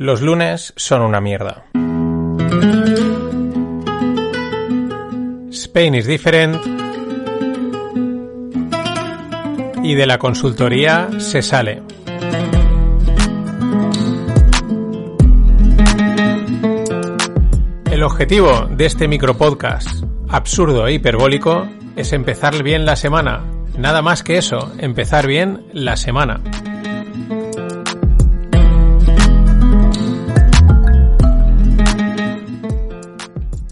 [0.00, 1.66] Los lunes son una mierda.
[5.50, 6.56] Spain is different.
[9.82, 11.82] Y de la consultoría se sale.
[17.90, 23.44] El objetivo de este micropodcast absurdo e hiperbólico es empezar bien la semana.
[23.76, 26.40] Nada más que eso, empezar bien la semana.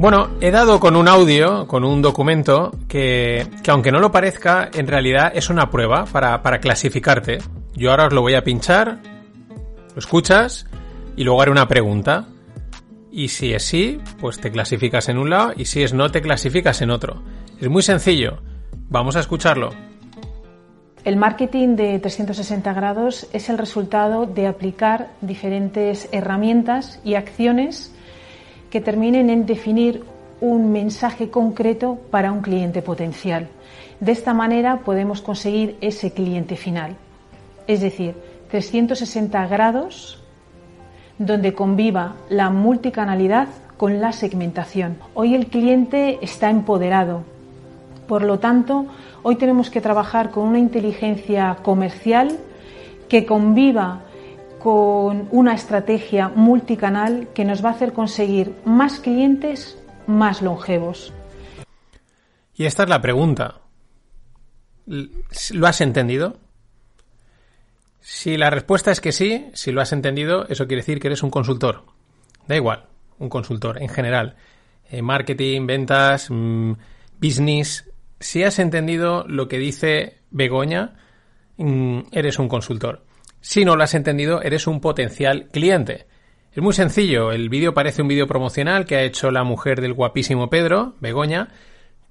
[0.00, 4.86] Bueno, he dado con un audio, con un documento, que, aunque no lo parezca, en
[4.86, 7.36] realidad es una prueba para, para clasificarte.
[7.74, 8.98] Yo ahora os lo voy a pinchar,
[9.94, 10.66] lo escuchas
[11.16, 12.28] y luego haré una pregunta.
[13.12, 16.22] Y si es sí, pues te clasificas en un lado y si es no, te
[16.22, 17.22] clasificas en otro.
[17.60, 18.38] Es muy sencillo.
[18.88, 19.68] Vamos a escucharlo.
[21.04, 27.92] El marketing de 360 grados es el resultado de aplicar diferentes herramientas y acciones
[28.70, 30.04] que terminen en definir
[30.40, 33.48] un mensaje concreto para un cliente potencial.
[34.00, 36.96] De esta manera podemos conseguir ese cliente final.
[37.66, 38.14] Es decir,
[38.50, 40.22] 360 grados
[41.18, 44.96] donde conviva la multicanalidad con la segmentación.
[45.14, 47.22] Hoy el cliente está empoderado.
[48.08, 48.86] Por lo tanto,
[49.22, 52.38] hoy tenemos que trabajar con una inteligencia comercial
[53.08, 54.00] que conviva
[54.60, 61.12] con una estrategia multicanal que nos va a hacer conseguir más clientes más longevos.
[62.54, 63.60] Y esta es la pregunta.
[64.86, 66.36] ¿Lo has entendido?
[68.00, 71.22] Si la respuesta es que sí, si lo has entendido, eso quiere decir que eres
[71.22, 71.84] un consultor.
[72.46, 72.86] Da igual,
[73.18, 74.36] un consultor en general.
[74.90, 76.72] Eh, marketing, ventas, mm,
[77.20, 77.88] business.
[78.18, 80.96] Si has entendido lo que dice Begoña,
[81.56, 83.04] mm, eres un consultor.
[83.40, 86.06] Si no lo has entendido, eres un potencial cliente.
[86.52, 89.94] Es muy sencillo, el vídeo parece un vídeo promocional que ha hecho la mujer del
[89.94, 91.48] guapísimo Pedro, Begoña,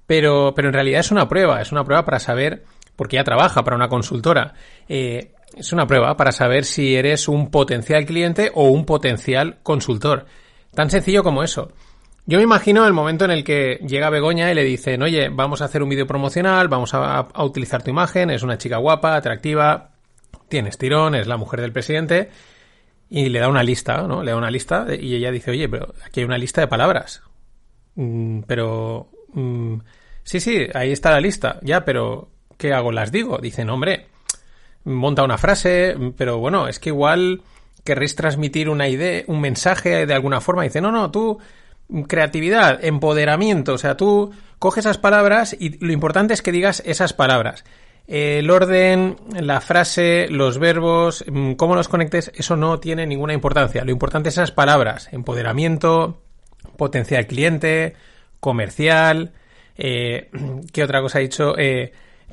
[0.06, 2.64] pero, pero en realidad es una prueba, es una prueba para saber,
[2.96, 4.54] porque ya trabaja para una consultora,
[4.88, 10.26] eh, es una prueba para saber si eres un potencial cliente o un potencial consultor.
[10.74, 11.72] Tan sencillo como eso.
[12.26, 15.60] Yo me imagino el momento en el que llega Begoña y le dicen, oye, vamos
[15.60, 19.16] a hacer un vídeo promocional, vamos a, a utilizar tu imagen, es una chica guapa,
[19.16, 19.90] atractiva,
[20.50, 22.28] tienes tirón, es la mujer del presidente,
[23.08, 24.22] y le da una lista, ¿no?
[24.22, 27.22] Le da una lista y ella dice, oye, pero aquí hay una lista de palabras.
[27.94, 29.08] Mm, pero...
[29.32, 29.78] Mm,
[30.22, 31.58] sí, sí, ahí está la lista.
[31.62, 32.28] Ya, pero
[32.58, 32.92] ¿qué hago?
[32.92, 33.38] ¿Las digo?
[33.38, 34.06] Dicen, hombre,
[34.84, 37.42] monta una frase, pero bueno, es que igual
[37.84, 40.62] querréis transmitir una idea, un mensaje de alguna forma.
[40.62, 41.38] Dice, no, no, tú,
[42.06, 47.12] creatividad, empoderamiento, o sea, tú coges esas palabras y lo importante es que digas esas
[47.12, 47.64] palabras.
[48.10, 53.84] El orden, la frase, los verbos, mm, cómo los conectes, eso no tiene ninguna importancia.
[53.84, 55.08] Lo importante es esas palabras.
[55.12, 56.20] Empoderamiento,
[56.76, 57.94] potencial cliente,
[58.40, 59.30] comercial,
[59.78, 60.28] eh,
[60.72, 61.54] ¿qué otra cosa ha dicho?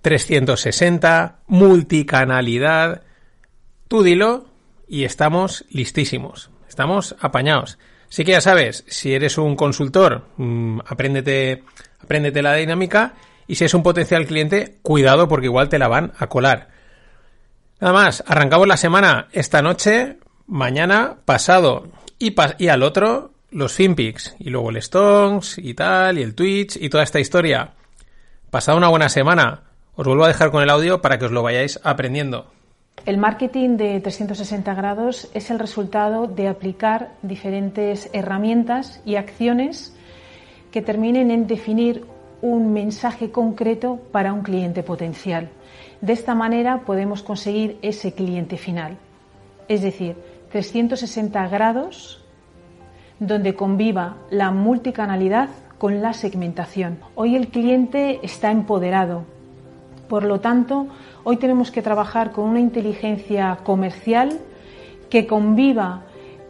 [0.01, 3.03] 360, eh, multicanalidad.
[3.87, 4.47] Tú dilo
[4.87, 6.49] y estamos listísimos.
[6.67, 7.77] Estamos apañados.
[8.09, 11.61] Así que ya sabes, si eres un consultor, mm, apréndete,
[12.01, 13.13] apréndete la dinámica
[13.47, 16.67] y si es un potencial cliente, cuidado porque igual te la van a colar.
[17.79, 21.87] Nada más, arrancamos la semana esta noche, mañana, pasado
[22.19, 26.89] y, al otro los FinPix y luego el Stones y tal y el Twitch y
[26.89, 27.71] toda esta historia.
[28.49, 29.61] Pasado una buena semana.
[29.95, 32.51] Os vuelvo a dejar con el audio para que os lo vayáis aprendiendo.
[33.05, 39.95] El marketing de 360 grados es el resultado de aplicar diferentes herramientas y acciones
[40.71, 42.05] que terminen en definir
[42.41, 45.49] un mensaje concreto para un cliente potencial.
[46.01, 48.97] De esta manera podemos conseguir ese cliente final.
[49.67, 50.15] Es decir,
[50.51, 52.23] 360 grados
[53.19, 56.99] donde conviva la multicanalidad con la segmentación.
[57.15, 59.23] Hoy el cliente está empoderado.
[60.07, 60.87] Por lo tanto,
[61.23, 64.39] hoy tenemos que trabajar con una inteligencia comercial
[65.09, 66.03] que conviva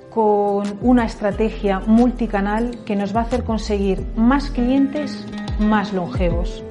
[0.10, 5.26] con una estrategia multicanal que nos va a hacer conseguir más clientes
[5.60, 6.64] más longevos.